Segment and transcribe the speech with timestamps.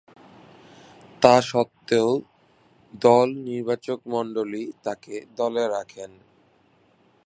[1.21, 2.09] তাস্বত্ত্বেও
[3.03, 6.11] দল নির্বাচকমণ্ডলী তাকে দলে রাখেন।